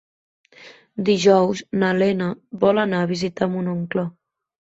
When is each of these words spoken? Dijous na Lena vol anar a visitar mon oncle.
Dijous 1.09 1.61
na 1.83 1.91
Lena 1.97 2.29
vol 2.65 2.83
anar 2.85 3.03
a 3.05 3.11
visitar 3.13 3.49
mon 3.53 3.69
oncle. 3.75 4.07